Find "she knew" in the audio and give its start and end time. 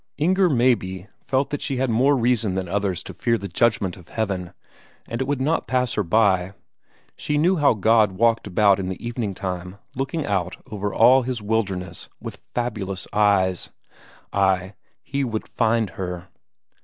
7.15-7.57